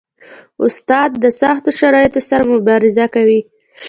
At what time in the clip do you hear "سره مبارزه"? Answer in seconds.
2.29-3.05